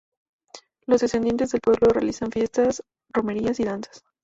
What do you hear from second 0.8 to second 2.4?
Los descendientes del pueblo realizan